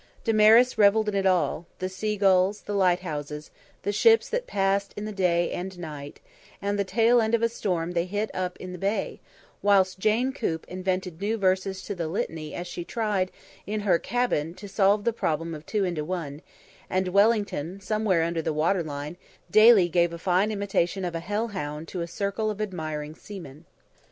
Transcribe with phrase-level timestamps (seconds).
[0.23, 3.51] Damaris revelled in it all: the seagulls; the lighthouses;
[3.83, 6.19] the ships that passed in the day and night;
[6.59, 9.19] and the tail end of a storm they hit up in the Bay,
[9.61, 13.29] whilst Jane Coop invented new verses to the Litany as she tried,
[13.67, 16.41] in her cabin, to solve the problem of two into one,
[16.89, 19.17] and Wellington, somewhere under the water line,
[19.51, 23.65] daily gave a fine imitation of hell bound to a circle of admiring seamen.